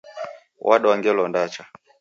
[0.67, 1.63] Wadwa ngelo ndacha